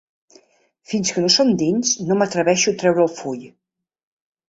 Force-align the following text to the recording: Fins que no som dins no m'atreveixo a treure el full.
Fins 0.93 1.11
que 1.17 1.23
no 1.25 1.29
som 1.35 1.53
dins 1.63 1.93
no 2.09 2.19
m'atreveixo 2.23 2.75
a 2.77 2.81
treure 2.83 3.09
el 3.09 3.15
full. 3.23 3.49